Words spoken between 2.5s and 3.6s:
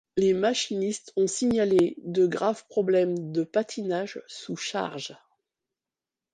problèmes de